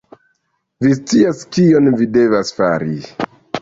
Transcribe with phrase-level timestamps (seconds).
[0.85, 3.01] vi scias kion vi devas fari